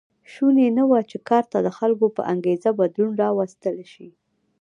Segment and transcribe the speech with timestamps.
[0.31, 4.09] شونې نه وه چې کار ته د خلکو په انګېزه بدلون راوستل شي.